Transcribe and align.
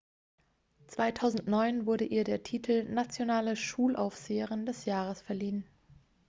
"2009 0.87 1.85
wurde 1.85 2.05
ihr 2.05 2.23
der 2.23 2.41
titel 2.41 2.85
"nationale 2.85 3.55
schulaufseherin 3.55 4.65
des 4.65 4.85
jahres" 4.85 5.21
verliehen. 5.21 5.63